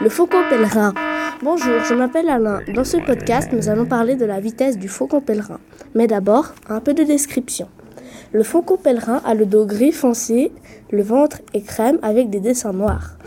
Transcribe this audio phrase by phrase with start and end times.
[0.00, 0.94] Le faucon pèlerin.
[1.42, 2.60] Bonjour, je m'appelle Alain.
[2.72, 5.58] Dans ce podcast, nous allons parler de la vitesse du faucon pèlerin.
[5.96, 7.66] Mais d'abord, un peu de description.
[8.30, 10.52] Le faucon pèlerin a le dos gris foncé,
[10.92, 13.18] le ventre est crème avec des dessins noirs.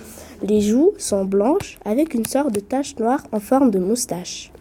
[0.44, 4.54] Les joues sont blanches avec une sorte de tache noire en forme de moustache.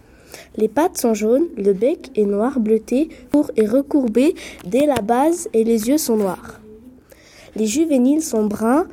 [0.57, 4.35] Les pattes sont jaunes, le bec est noir bleuté, court et recourbé
[4.67, 6.61] dès la base et les yeux sont noirs.
[7.55, 8.87] Les juvéniles sont bruns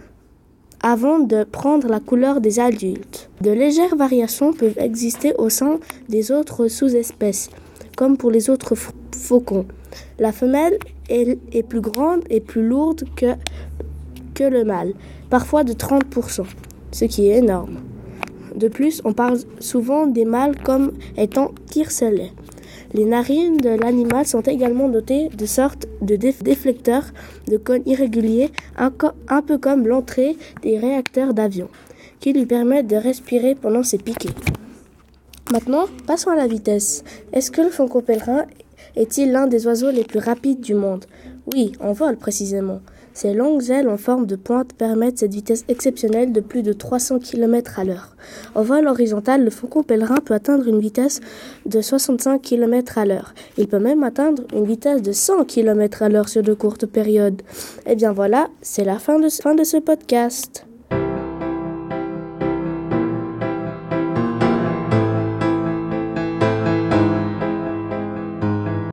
[0.90, 3.30] avant de prendre la couleur des adultes.
[3.42, 7.50] De légères variations peuvent exister au sein des autres sous-espèces,
[7.98, 8.74] comme pour les autres
[9.14, 9.66] faucons.
[10.18, 10.80] La femelle
[11.10, 13.34] est, plus grande et plus lourde que,
[14.34, 14.94] que le mâle,
[15.30, 16.46] parfois de 30%,
[16.94, 17.80] ce qui est énorme.
[18.56, 22.32] De plus, on parle souvent des mâles comme étant tircelets.
[22.98, 27.06] Les narines de l'animal sont également dotées de sortes de déflecteurs
[27.48, 31.70] de cônes irréguliers, un, peu comme l'entrée des réacteurs d'avion,
[32.20, 34.34] qui lui permettent de respirer pendant ses piquets.
[35.52, 37.04] Maintenant, passons à la vitesse.
[37.34, 38.46] Est-ce que le faucon pèlerin
[38.96, 41.06] est-il l'un des oiseaux les plus rapides du monde?
[41.54, 42.82] Oui, en vol précisément.
[43.18, 47.18] Ses longues ailes en forme de pointe permettent cette vitesse exceptionnelle de plus de 300
[47.18, 48.16] km à l'heure.
[48.54, 51.20] En vol horizontal, le faucon pèlerin peut atteindre une vitesse
[51.66, 53.34] de 65 km à l'heure.
[53.58, 57.42] Il peut même atteindre une vitesse de 100 km à l'heure sur de courtes périodes.
[57.88, 60.67] Et eh bien voilà, c'est la fin de, fin de ce podcast.